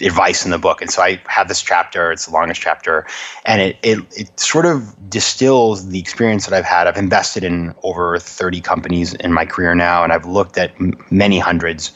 [0.00, 0.80] advice in the book.
[0.80, 3.06] And so I have this chapter, it's the longest chapter,
[3.44, 6.86] and it, it, it sort of distills the experience that I've had.
[6.86, 10.94] I've invested in over 30 companies in my career now, and I've looked at m-
[11.10, 11.92] many hundreds.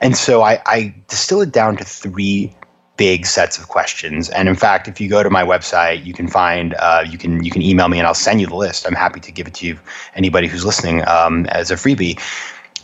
[0.00, 2.54] And so I, I distill it down to three
[2.96, 4.28] big sets of questions.
[4.30, 7.42] And in fact, if you go to my website, you can find uh, you can
[7.44, 8.86] you can email me and I'll send you the list.
[8.86, 9.78] I'm happy to give it to you,
[10.14, 12.18] anybody who's listening um, as a freebie.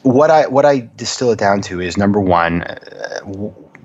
[0.02, 3.20] What I what I distill it down to is number one, uh,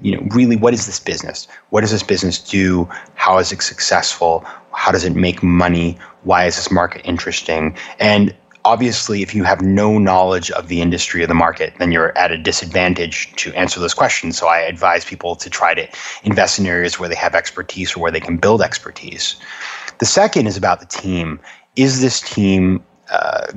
[0.01, 1.47] you know, really what is this business?
[1.69, 2.87] What does this business do?
[3.15, 4.45] How is it successful?
[4.73, 5.97] How does it make money?
[6.23, 7.75] Why is this market interesting?
[7.99, 12.15] And obviously, if you have no knowledge of the industry or the market, then you're
[12.17, 14.37] at a disadvantage to answer those questions.
[14.37, 15.87] So I advise people to try to
[16.23, 19.35] invest in areas where they have expertise or where they can build expertise.
[19.99, 21.39] The second is about the team.
[21.75, 23.47] Is this team uh,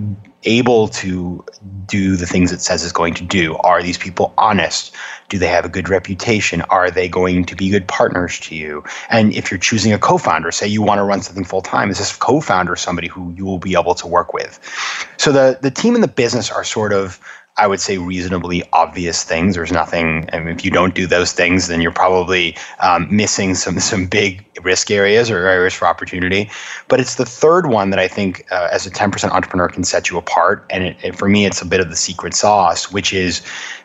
[0.45, 1.45] able to
[1.87, 3.57] do the things it says it's going to do?
[3.57, 4.95] Are these people honest?
[5.29, 6.63] Do they have a good reputation?
[6.63, 8.83] Are they going to be good partners to you?
[9.11, 11.91] And if you're choosing a co founder, say you want to run something full time,
[11.91, 14.59] is this co founder somebody who you will be able to work with?
[15.19, 17.21] So the, the team and the business are sort of
[17.61, 19.55] I would say reasonably obvious things.
[19.55, 20.29] There's nothing.
[20.33, 24.07] I mean, if you don't do those things, then you're probably um, missing some some
[24.07, 26.51] big risk areas or areas for opportunity.
[26.89, 30.11] But it's the third one that I think, uh, as a 10% entrepreneur, can set
[30.11, 30.65] you apart.
[30.71, 33.43] And it, it, for me, it's a bit of the secret sauce, which is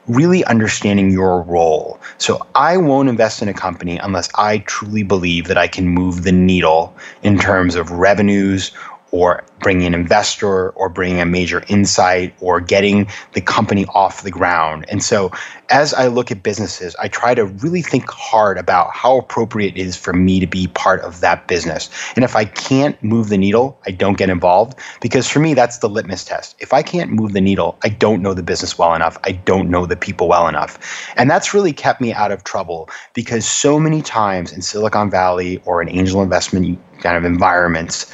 [0.08, 2.00] really understanding your role.
[2.18, 6.24] So I won't invest in a company unless I truly believe that I can move
[6.24, 8.72] the needle in terms of revenues
[9.16, 14.30] or bringing an investor or bringing a major insight or getting the company off the
[14.30, 14.84] ground.
[14.90, 15.32] And so
[15.70, 19.80] as I look at businesses, I try to really think hard about how appropriate it
[19.80, 21.90] is for me to be part of that business.
[22.18, 25.78] And if I can't move the needle, I don't get involved because for me, that's
[25.78, 26.58] the litmus test.
[26.60, 29.18] If I can't move the needle, I don't know the business well enough.
[29.24, 30.78] I don't know the people well enough.
[31.16, 35.62] And that's really kept me out of trouble because so many times in Silicon Valley
[35.64, 38.14] or in angel investment kind of environments,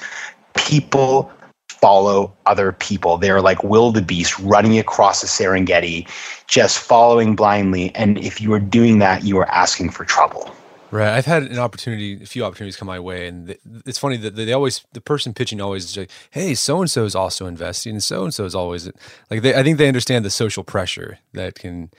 [0.55, 1.31] people
[1.67, 3.17] follow other people.
[3.17, 6.07] They're like wildebeest running across the Serengeti,
[6.47, 7.93] just following blindly.
[7.95, 10.53] And if you are doing that, you are asking for trouble.
[10.91, 11.15] Right.
[11.15, 14.51] I've had an opportunity, a few opportunities come my way, and it's funny that they
[14.51, 18.03] always, the person pitching always is like, "Hey, so and so is also investing, and
[18.03, 18.91] so and so is always
[19.29, 21.91] like." They, I think they understand the social pressure that can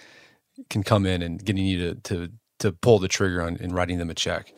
[0.69, 3.97] can come in and getting you to to to pull the trigger on and writing
[3.97, 4.53] them a check.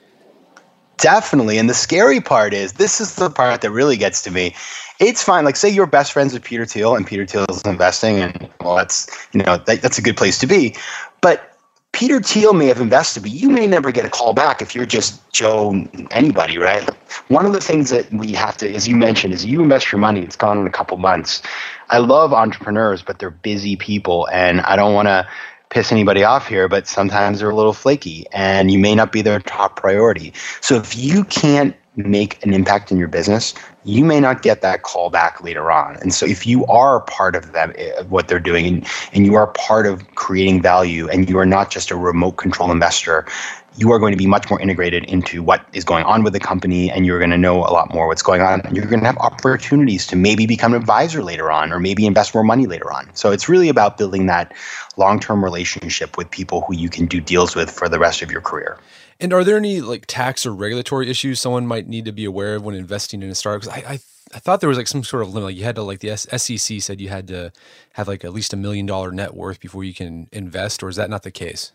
[0.99, 1.59] Definitely.
[1.59, 4.55] And the scary part is this is the part that really gets to me.
[5.01, 5.45] It's fine.
[5.45, 8.77] Like, say you're best friends with Peter Thiel and Peter Thiel is investing, and well,
[8.77, 10.75] that's, you know, that, that's a good place to be.
[11.21, 11.55] But
[11.93, 14.85] Peter Thiel may have invested, but you may never get a call back if you're
[14.85, 16.89] just Joe anybody, right?
[17.29, 20.01] One of the things that we have to, as you mentioned, is you invest your
[20.01, 21.41] money, it's gone in a couple months.
[21.91, 25.27] I love entrepreneurs, but they're busy people, and I don't want to
[25.75, 29.23] piss anybody off here, but sometimes they're a little flaky and you may not be
[29.23, 30.33] their top priority.
[30.61, 34.83] So if you can't make an impact in your business, you may not get that
[34.83, 35.97] call back later on.
[35.97, 39.35] And so if you are part of them, eh, what they're doing, and, and you
[39.35, 43.27] are part of creating value, and you are not just a remote control investor,
[43.77, 46.41] you are going to be much more integrated into what is going on with the
[46.41, 49.01] company and you're going to know a lot more what's going on and you're going
[49.01, 52.67] to have opportunities to maybe become an advisor later on or maybe invest more money
[52.67, 54.53] later on so it's really about building that
[54.97, 58.41] long-term relationship with people who you can do deals with for the rest of your
[58.41, 58.79] career
[59.21, 62.57] and are there any like tax or regulatory issues someone might need to be aware
[62.57, 63.99] of when investing in a startup because I, I
[64.35, 65.51] I thought there was like some sort of limit.
[65.51, 67.53] Like you had to like the SEC said you had to
[67.93, 70.97] have like at least a million dollar net worth before you can invest, or is
[70.97, 71.71] that not the case?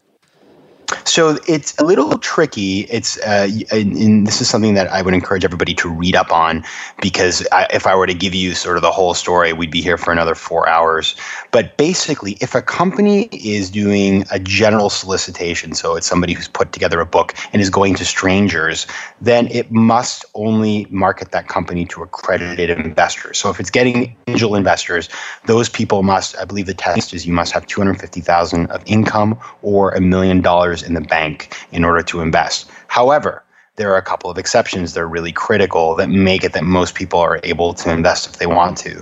[1.06, 2.82] So it's a little tricky.
[2.82, 6.32] It's uh, and, and this is something that I would encourage everybody to read up
[6.32, 6.64] on
[7.02, 9.82] because I, if I were to give you sort of the whole story, we'd be
[9.82, 11.16] here for another four hours.
[11.52, 16.72] But basically, if a company is doing a general solicitation, so it's somebody who's put
[16.72, 18.88] together a book and is going to strangers,
[19.22, 23.38] then it must only market that company to accredited investors.
[23.38, 25.10] So if it's getting angel investors,
[25.46, 29.92] those people must, I believe the test is you must have 250,000 of income or
[29.92, 32.70] a million dollars in the bank in order to invest.
[32.88, 33.44] However,
[33.80, 36.96] there are a couple of exceptions that are really critical that make it that most
[36.96, 39.02] people are able to invest if they want to.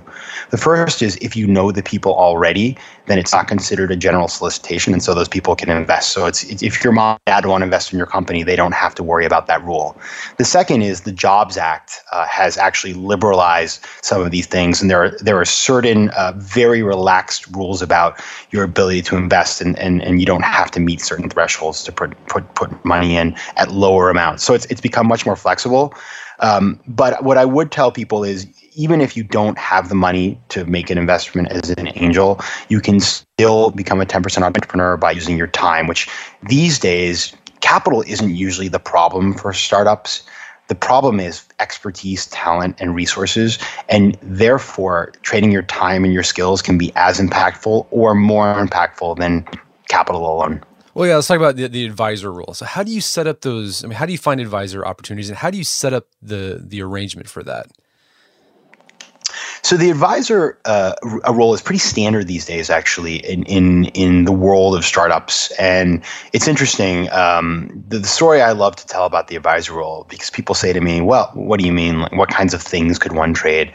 [0.51, 4.27] The first is if you know the people already, then it's not considered a general
[4.27, 6.11] solicitation, and so those people can invest.
[6.11, 8.73] So it's, if your mom and dad want to invest in your company, they don't
[8.73, 9.97] have to worry about that rule.
[10.37, 14.91] The second is the Jobs Act uh, has actually liberalized some of these things, and
[14.91, 19.79] there are there are certain uh, very relaxed rules about your ability to invest, and,
[19.79, 23.35] and and you don't have to meet certain thresholds to put put put money in
[23.55, 24.43] at lower amounts.
[24.43, 25.93] So it's it's become much more flexible.
[26.39, 30.39] Um, but what I would tell people is even if you don't have the money
[30.49, 35.11] to make an investment as an angel, you can still become a 10% entrepreneur by
[35.11, 36.07] using your time, which
[36.43, 40.23] these days, capital isn't usually the problem for startups.
[40.67, 43.57] The problem is expertise, talent, and resources.
[43.89, 49.17] And therefore, trading your time and your skills can be as impactful or more impactful
[49.17, 49.47] than
[49.87, 50.63] capital alone.
[50.97, 52.55] Well, yeah, let's talk about the, the advisor role.
[52.55, 53.83] So, how do you set up those?
[53.83, 56.59] I mean, how do you find advisor opportunities, and how do you set up the
[56.59, 57.67] the arrangement for that?
[59.61, 60.93] So the advisor uh,
[61.29, 65.51] role is pretty standard these days, actually, in in in the world of startups.
[65.59, 67.11] And it's interesting.
[67.11, 70.73] Um, the, the, story I love to tell about the advisor role because people say
[70.73, 71.99] to me, "Well, what do you mean?
[71.99, 73.71] Like, what kinds of things could one trade?"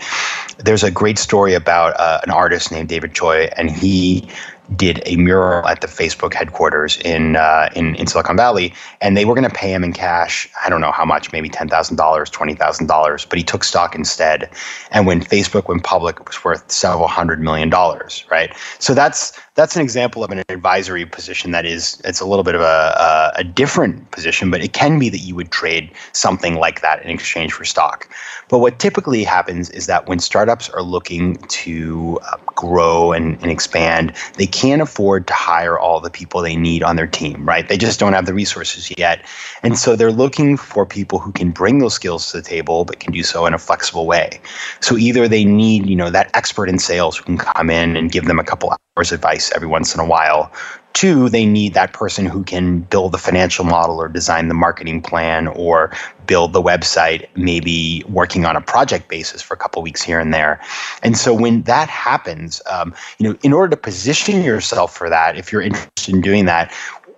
[0.59, 4.29] There's a great story about uh, an artist named David Choe, and he
[4.77, 9.25] did a mural at the Facebook headquarters in uh, in, in Silicon Valley, and they
[9.25, 10.49] were going to pay him in cash.
[10.65, 13.65] I don't know how much, maybe ten thousand dollars, twenty thousand dollars, but he took
[13.65, 14.51] stock instead.
[14.91, 18.55] And when Facebook went public, it was worth several hundred million dollars, right?
[18.79, 22.55] So that's that's an example of an advisory position that is it's a little bit
[22.55, 26.55] of a, a, a different position, but it can be that you would trade something
[26.55, 28.09] like that in exchange for stock.
[28.49, 33.51] But what typically happens is that when startups are looking to uh, grow and, and
[33.51, 37.69] expand, they can't afford to hire all the people they need on their team, right?
[37.69, 39.25] They just don't have the resources yet.
[39.63, 43.01] And so they're looking for people who can bring those skills to the table, but
[43.01, 44.41] can do so in a flexible way.
[44.81, 48.13] So either they need, you know, that expert in sales who can come in and
[48.13, 50.53] give them a couple hours advice every once in a while.
[50.93, 55.01] Two, they need that person who can build the financial model or design the marketing
[55.01, 55.91] plan or
[56.27, 60.33] build the website, maybe working on a project basis for a couple weeks here and
[60.33, 60.61] there.
[61.03, 65.37] And so when that happens, um, you know, in order to position yourself for that,
[65.37, 66.73] if you're interested in doing that,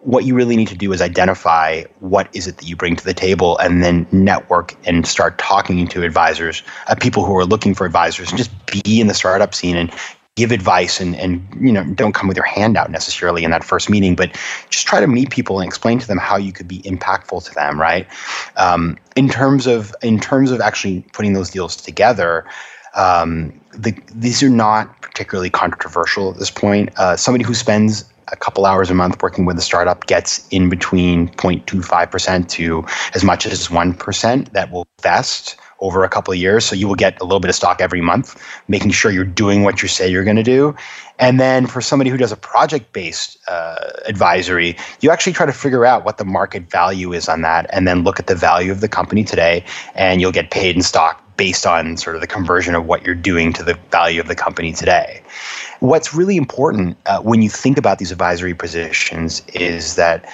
[0.05, 3.05] what you really need to do is identify what is it that you bring to
[3.05, 7.75] the table and then network and start talking to advisors uh, people who are looking
[7.75, 9.91] for advisors and just be in the startup scene and
[10.37, 13.63] give advice and, and you know don't come with your hand out necessarily in that
[13.63, 14.33] first meeting but
[14.69, 17.55] just try to meet people and explain to them how you could be impactful to
[17.55, 18.07] them right?
[18.57, 22.45] Um, in terms of in terms of actually putting those deals together
[22.95, 26.97] um, the, these are not particularly controversial at this point.
[26.97, 30.69] Uh, somebody who spends a couple hours a month working with a startup gets in
[30.69, 36.65] between 0.25% to as much as 1% that will vest over a couple of years.
[36.65, 39.63] So you will get a little bit of stock every month, making sure you're doing
[39.63, 40.75] what you say you're going to do.
[41.19, 45.53] And then for somebody who does a project based uh, advisory, you actually try to
[45.53, 48.73] figure out what the market value is on that and then look at the value
[48.73, 52.29] of the company today, and you'll get paid in stock based on sort of the
[52.29, 55.21] conversion of what you're doing to the value of the company today.
[55.81, 60.25] What's really important uh, when you think about these advisory positions is that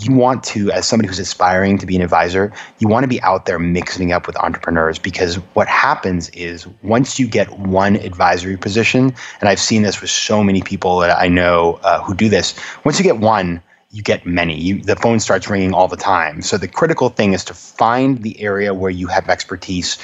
[0.00, 3.20] you want to, as somebody who's aspiring to be an advisor, you want to be
[3.22, 8.56] out there mixing up with entrepreneurs because what happens is once you get one advisory
[8.56, 12.28] position, and I've seen this with so many people that I know uh, who do
[12.28, 14.58] this, once you get one, you get many.
[14.60, 16.42] You, the phone starts ringing all the time.
[16.42, 19.98] So the critical thing is to find the area where you have expertise,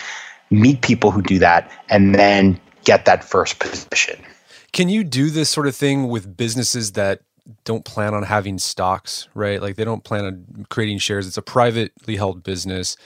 [0.50, 4.20] meet people who do that, and then get that first position.
[4.72, 7.22] Can you do this sort of thing with businesses that
[7.64, 9.60] don't plan on having stocks, right?
[9.60, 11.26] Like they don't plan on creating shares.
[11.26, 12.96] It's a privately held business,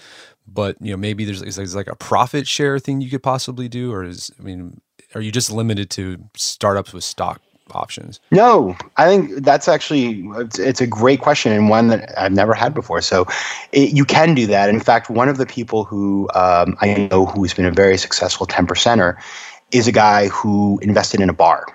[0.46, 3.92] but you know maybe there's, there's like a profit share thing you could possibly do,
[3.92, 4.80] or is I mean,
[5.14, 7.40] are you just limited to startups with stock
[7.72, 8.20] options?
[8.30, 12.54] No, I think that's actually it's, it's, a great question and one that I've never
[12.54, 13.00] had before.
[13.00, 13.26] So
[13.72, 14.68] it, you can do that.
[14.68, 18.46] In fact, one of the people who um, I know who's been a very successful
[18.46, 19.16] ten percenter
[19.72, 21.66] is a guy who invested in a bar,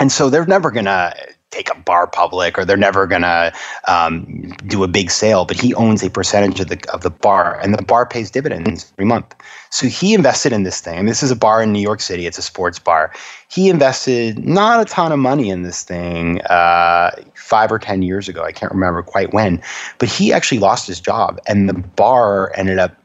[0.00, 1.14] and so they're never gonna
[1.54, 3.52] take a bar public or they're never going to
[3.88, 7.58] um, do a big sale, but he owns a percentage of the of the bar,
[7.60, 9.34] and the bar pays dividends every month.
[9.70, 11.06] So he invested in this thing.
[11.06, 12.26] This is a bar in New York City.
[12.26, 13.12] It's a sports bar.
[13.48, 18.28] He invested not a ton of money in this thing uh, five or ten years
[18.28, 18.42] ago.
[18.44, 19.62] I can't remember quite when,
[19.98, 22.96] but he actually lost his job, and the bar ended up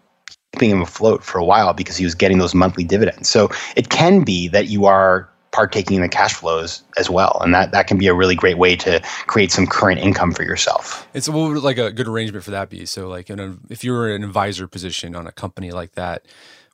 [0.53, 3.29] keeping him afloat for a while because he was getting those monthly dividends.
[3.29, 7.39] So it can be that you are partaking in the cash flows as well.
[7.41, 10.43] And that that can be a really great way to create some current income for
[10.43, 11.07] yourself.
[11.13, 12.85] And so what would like a good arrangement for that be.
[12.85, 16.25] So like in a, if you were an advisor position on a company like that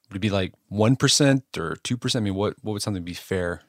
[0.10, 3.62] would it be like 1% or 2% i mean what what would something be fair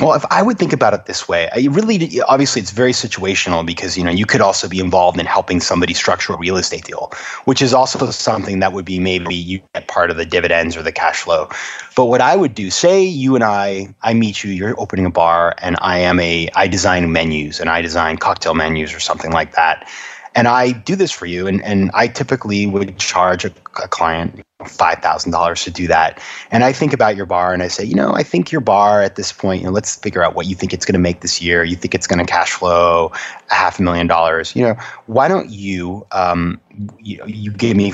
[0.00, 3.64] well, if I would think about it this way, I really obviously it's very situational
[3.64, 6.84] because you know you could also be involved in helping somebody structure a real estate
[6.84, 7.12] deal,
[7.44, 10.82] which is also something that would be maybe you get part of the dividends or
[10.82, 11.48] the cash flow.
[11.94, 15.10] But what I would do, say you and I, I meet you, you're opening a
[15.10, 19.32] bar, and I am a I design menus and I design cocktail menus or something
[19.32, 19.88] like that.
[20.34, 23.52] And I do this for you, and, and I typically would charge a,
[23.82, 26.20] a client $5,000 to do that.
[26.50, 29.02] And I think about your bar and I say, you know, I think your bar
[29.02, 31.20] at this point, you know, let's figure out what you think it's going to make
[31.20, 31.64] this year.
[31.64, 33.10] You think it's going to cash flow
[33.50, 34.54] a half a million dollars.
[34.54, 34.74] You know,
[35.06, 36.60] why don't you, um,
[37.00, 37.92] you know, you give me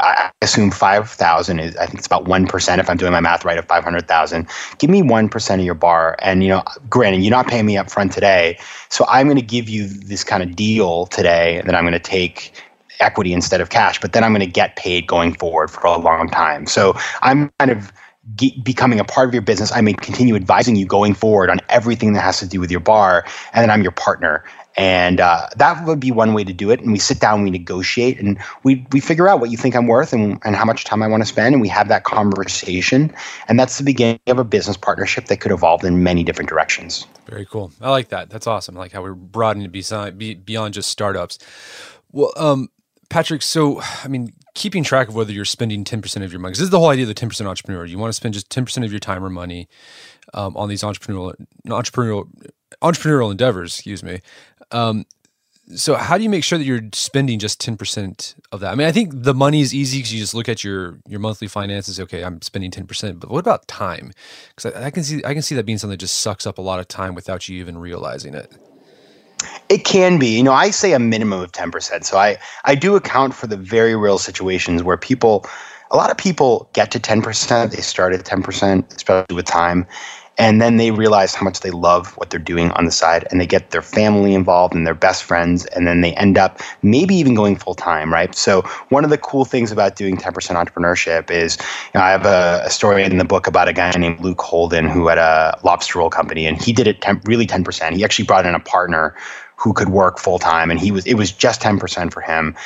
[0.00, 3.58] I assume 5,000 is, I think it's about 1% if I'm doing my math right
[3.58, 4.48] of 500,000.
[4.78, 6.16] Give me 1% of your bar.
[6.20, 8.58] And, you know, granted, you're not paying me up front today.
[8.88, 11.98] So I'm going to give you this kind of deal today that I'm going to
[11.98, 12.52] take
[13.00, 15.96] equity instead of cash, but then I'm going to get paid going forward for a
[15.98, 16.66] long time.
[16.66, 17.92] So I'm kind of
[18.62, 19.72] becoming a part of your business.
[19.72, 22.80] I may continue advising you going forward on everything that has to do with your
[22.80, 24.44] bar, and then I'm your partner.
[24.78, 26.80] And uh, that would be one way to do it.
[26.80, 29.88] And we sit down, we negotiate, and we we figure out what you think I'm
[29.88, 33.12] worth and, and how much time I want to spend, and we have that conversation.
[33.48, 37.06] And that's the beginning of a business partnership that could evolve in many different directions.
[37.26, 37.72] Very cool.
[37.80, 38.30] I like that.
[38.30, 38.76] That's awesome.
[38.76, 41.40] I like how we're broadening beyond, beyond just startups.
[42.12, 42.68] Well, um,
[43.08, 46.60] Patrick, so I mean, keeping track of whether you're spending 10% of your money, this
[46.60, 47.84] is the whole idea of the 10% entrepreneur.
[47.84, 49.68] You want to spend just 10% of your time or money
[50.34, 51.34] um, on these entrepreneurial,
[51.66, 52.28] entrepreneurial,
[52.80, 54.20] entrepreneurial endeavors, excuse me.
[54.70, 55.06] Um,
[55.74, 58.72] so how do you make sure that you're spending just 10% of that?
[58.72, 61.20] I mean, I think the money is easy because you just look at your, your
[61.20, 62.00] monthly finances.
[62.00, 64.12] Okay, I'm spending 10%, but what about time?
[64.54, 66.58] Because I, I can see, I can see that being something that just sucks up
[66.58, 68.50] a lot of time without you even realizing it.
[69.68, 70.28] It can be.
[70.28, 72.04] You know, I say a minimum of 10%.
[72.04, 75.44] So I, I do account for the very real situations where people,
[75.90, 77.70] a lot of people get to 10%.
[77.70, 79.86] They start at 10%, especially with time
[80.38, 83.40] and then they realize how much they love what they're doing on the side and
[83.40, 87.14] they get their family involved and their best friends and then they end up maybe
[87.14, 88.34] even going full time right?
[88.34, 91.58] So one of the cool things about doing 10% entrepreneurship is
[91.92, 94.40] you know, i have a, a, story in the book about a guy named luke
[94.40, 98.04] holden who had a lobster roll company and he did it temp- really 10% he
[98.04, 99.14] actually brought in a partner
[99.56, 102.56] who could work full time and he was it was just 10% for him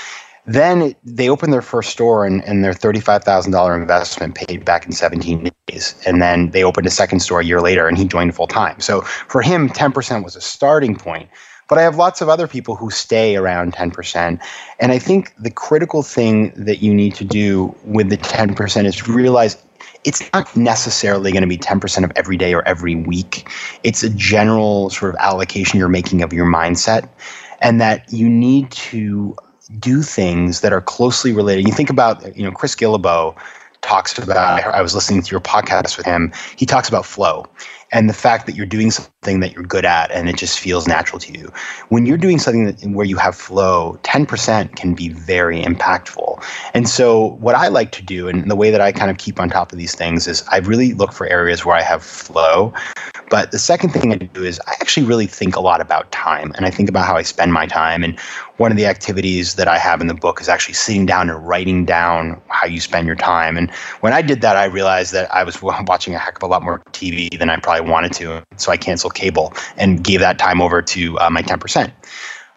[0.46, 5.50] then they opened their first store and, and their $35,000 investment paid back in 17
[5.68, 5.94] days.
[6.04, 8.80] And then they opened a second store a year later and he joined full time.
[8.80, 11.28] So for him, 10% was a starting point.
[11.68, 14.42] But I have lots of other people who stay around 10%.
[14.80, 19.08] And I think the critical thing that you need to do with the 10% is
[19.08, 19.56] realize
[20.04, 23.48] it's not necessarily going to be 10% of every day or every week.
[23.84, 27.08] It's a general sort of allocation you're making of your mindset,
[27.60, 29.36] and that you need to
[29.78, 31.66] do things that are closely related.
[31.66, 33.36] You think about, you know, Chris Guillebeau
[33.82, 37.46] talks about, I was listening to your podcast with him, he talks about flow
[37.92, 40.88] and the fact that you're doing something that you're good at and it just feels
[40.88, 41.52] natural to you.
[41.90, 46.42] When you're doing something that, where you have flow, 10% can be very impactful.
[46.74, 49.38] And so, what I like to do, and the way that I kind of keep
[49.38, 52.72] on top of these things, is I really look for areas where I have flow.
[53.28, 56.52] But the second thing I do is I actually really think a lot about time
[56.54, 58.04] and I think about how I spend my time.
[58.04, 58.18] And
[58.62, 61.44] one of the activities that I have in the book is actually sitting down and
[61.44, 63.56] writing down how you spend your time.
[63.56, 63.68] And
[64.02, 66.62] when I did that, I realized that I was watching a heck of a lot
[66.62, 68.44] more TV than I probably wanted to.
[68.58, 71.90] So I canceled cable and gave that time over to uh, my 10%.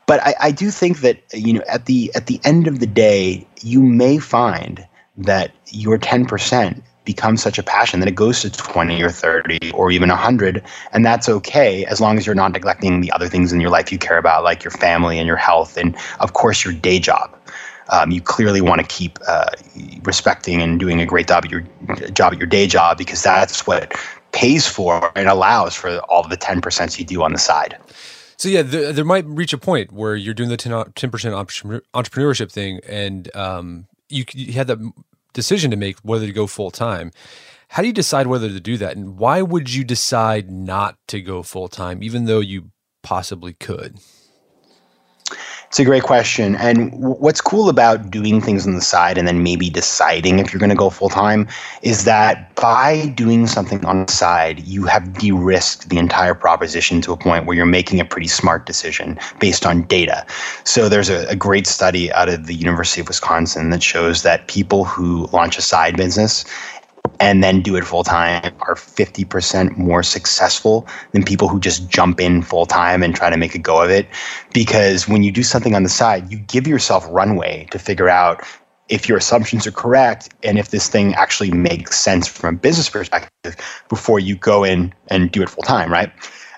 [0.05, 2.85] But I, I do think that you know at the at the end of the
[2.85, 4.87] day, you may find
[5.17, 9.91] that your 10% becomes such a passion that it goes to 20 or 30 or
[9.91, 13.61] even 100 and that's okay as long as you're not neglecting the other things in
[13.61, 16.73] your life you care about like your family and your health and of course your
[16.73, 17.31] day job.
[17.89, 19.51] Um, you clearly want to keep uh,
[20.03, 21.61] respecting and doing a great job at your
[22.13, 23.93] job at your day job because that's what
[24.31, 27.77] pays for and allows for all the 10% you do on the side.
[28.37, 32.51] So yeah, there, there might reach a point where you're doing the ten percent entrepreneurship
[32.51, 34.79] thing, and um, you, you had that
[35.35, 37.11] decision to make whether to go full time.
[37.67, 41.21] How do you decide whether to do that, and why would you decide not to
[41.21, 42.71] go full time, even though you
[43.03, 43.99] possibly could?
[45.67, 46.55] It's a great question.
[46.55, 50.59] And what's cool about doing things on the side and then maybe deciding if you're
[50.59, 51.47] going to go full time
[51.81, 57.01] is that by doing something on the side, you have de risked the entire proposition
[57.01, 60.25] to a point where you're making a pretty smart decision based on data.
[60.63, 64.47] So there's a, a great study out of the University of Wisconsin that shows that
[64.47, 66.45] people who launch a side business
[67.19, 72.19] and then do it full time are 50% more successful than people who just jump
[72.19, 74.07] in full time and try to make a go of it.
[74.53, 78.43] Because when you do something on the side, you give yourself runway to figure out
[78.87, 82.89] if your assumptions are correct and if this thing actually makes sense from a business
[82.89, 83.55] perspective
[83.89, 86.11] before you go in and do it full time, right?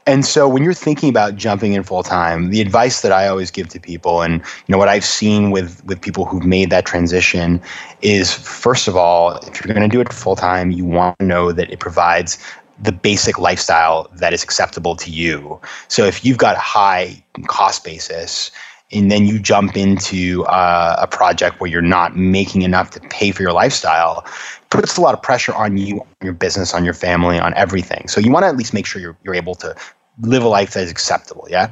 [0.08, 3.52] And so when you're thinking about jumping in full time, the advice that I always
[3.52, 6.86] give to people and you know what I've seen with with people who've made that
[6.86, 7.62] transition
[8.02, 11.26] is first of all, if you're going to do it full time, you want to
[11.26, 12.38] know that it provides
[12.80, 15.60] the basic lifestyle that is acceptable to you.
[15.90, 18.52] So if you've got a high cost basis,
[18.92, 23.32] and then you jump into uh, a project where you're not making enough to pay
[23.32, 24.26] for your lifestyle
[24.70, 28.08] puts a lot of pressure on you on your business on your family on everything
[28.08, 29.76] so you want to at least make sure you're, you're able to
[30.22, 31.72] live a life that is acceptable yeah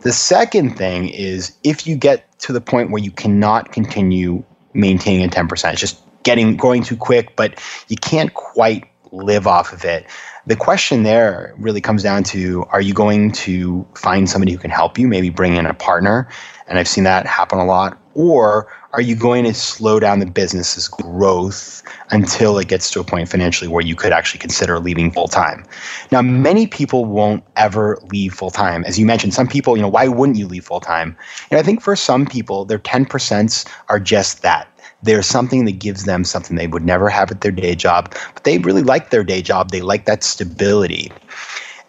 [0.00, 4.42] the second thing is if you get to the point where you cannot continue
[4.74, 9.72] maintaining a 10% it's just getting going too quick but you can't quite live off
[9.72, 10.06] of it
[10.46, 14.70] the question there really comes down to are you going to find somebody who can
[14.70, 16.28] help you, maybe bring in a partner?
[16.66, 17.99] And I've seen that happen a lot.
[18.14, 23.04] Or are you going to slow down the business's growth until it gets to a
[23.04, 25.64] point financially where you could actually consider leaving full time?
[26.10, 28.84] Now, many people won't ever leave full time.
[28.84, 31.16] As you mentioned, some people, you know, why wouldn't you leave full time?
[31.50, 34.66] And I think for some people, their 10% are just that
[35.02, 38.44] there's something that gives them something they would never have at their day job, but
[38.44, 39.70] they really like their day job.
[39.70, 41.10] They like that stability.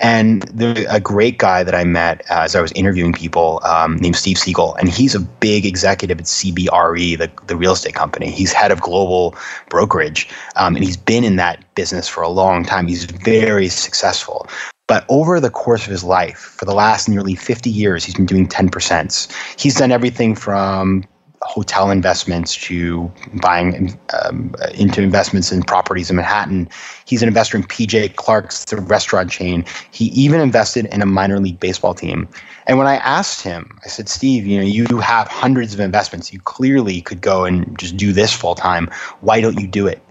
[0.02, 0.44] And
[0.90, 4.74] a great guy that I met as I was interviewing people um, named Steve Siegel,
[4.76, 8.32] and he's a big executive at CBRE, the, the real estate company.
[8.32, 9.36] He's head of global
[9.70, 12.88] brokerage, um, and he's been in that business for a long time.
[12.88, 14.48] He's very successful.
[14.88, 18.26] But over the course of his life, for the last nearly 50 years, he's been
[18.26, 19.62] doing 10%.
[19.62, 21.06] He's done everything from
[21.44, 23.12] hotel investments to
[23.42, 26.70] buying um, into investments in properties in Manhattan.
[27.06, 29.66] He's an investor in PJ Clarke's, the restaurant chain.
[29.92, 32.28] He even invested in a minor league baseball team.
[32.68, 36.32] And when I asked him, I said, Steve, you know, you have hundreds of investments.
[36.32, 38.88] You clearly could go and just do this full time.
[39.22, 40.02] Why don't you do it?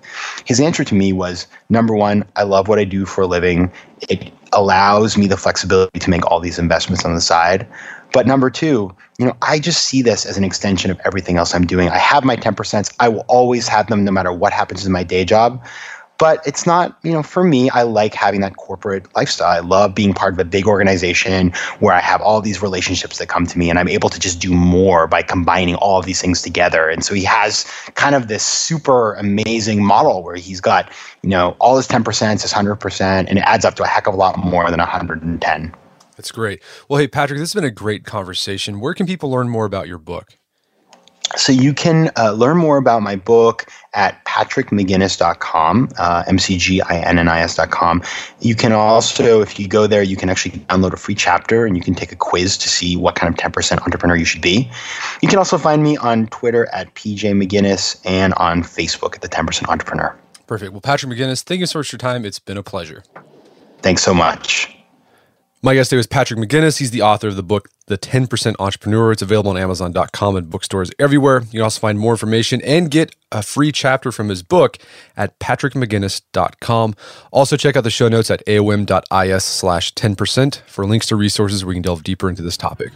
[0.45, 3.70] His answer to me was number one, I love what I do for a living.
[4.09, 7.68] It allows me the flexibility to make all these investments on the side.
[8.12, 11.54] But number two, you know, I just see this as an extension of everything else
[11.54, 11.88] I'm doing.
[11.88, 12.92] I have my 10%.
[12.98, 15.64] I will always have them no matter what happens in my day job.
[16.20, 19.48] But it's not, you know, for me, I like having that corporate lifestyle.
[19.48, 23.28] I love being part of a big organization where I have all these relationships that
[23.28, 26.20] come to me and I'm able to just do more by combining all of these
[26.20, 26.90] things together.
[26.90, 30.92] And so he has kind of this super amazing model where he's got,
[31.22, 34.12] you know, all his 10%, his 100%, and it adds up to a heck of
[34.12, 35.74] a lot more than 110.
[36.20, 36.62] That's great.
[36.86, 38.78] Well, hey, Patrick, this has been a great conversation.
[38.78, 40.36] Where can people learn more about your book?
[41.34, 43.64] So you can uh, learn more about my book
[43.94, 48.02] at patrickmcginnis.com, uh, M-C-G-I-N-N-I-S.com.
[48.40, 51.74] You can also, if you go there, you can actually download a free chapter and
[51.74, 54.70] you can take a quiz to see what kind of 10% entrepreneur you should be.
[55.22, 57.24] You can also find me on Twitter at PJ
[58.04, 60.14] and on Facebook at the 10% Entrepreneur.
[60.46, 60.72] Perfect.
[60.72, 62.26] Well, Patrick McGinnis, thank you so much for your time.
[62.26, 63.04] It's been a pleasure.
[63.80, 64.76] Thanks so much.
[65.62, 66.78] My guest today was Patrick McGinnis.
[66.78, 69.12] He's the author of the book, The 10% Entrepreneur.
[69.12, 71.40] It's available on Amazon.com and bookstores everywhere.
[71.42, 74.78] You can also find more information and get a free chapter from his book
[75.18, 76.94] at patrickmcginnis.com.
[77.30, 81.74] Also, check out the show notes at aom.is slash 10% for links to resources where
[81.74, 82.92] you can delve deeper into this topic.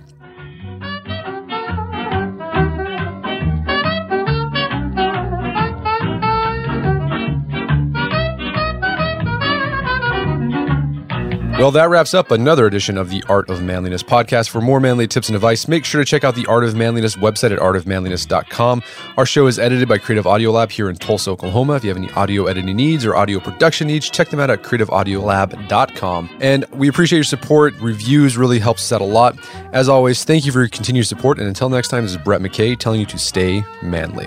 [11.56, 14.48] Well, that wraps up another edition of the Art of Manliness podcast.
[14.48, 17.14] For more manly tips and advice, make sure to check out the Art of Manliness
[17.14, 18.82] website at artofmanliness.com.
[19.16, 21.76] Our show is edited by Creative Audio Lab here in Tulsa, Oklahoma.
[21.76, 24.64] If you have any audio editing needs or audio production needs, check them out at
[24.64, 26.38] creativeaudiolab.com.
[26.40, 27.72] And we appreciate your support.
[27.80, 29.38] Reviews really helps us out a lot.
[29.72, 31.38] As always, thank you for your continued support.
[31.38, 34.26] And until next time, this is Brett McKay telling you to stay manly.